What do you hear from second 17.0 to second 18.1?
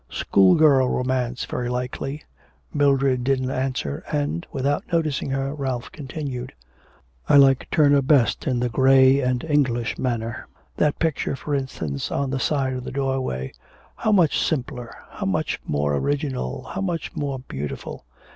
more beautiful.